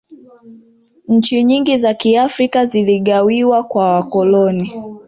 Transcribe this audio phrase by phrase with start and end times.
[1.07, 4.73] nchi nyingi za kiafrika ziligawiwa kwa wakoloni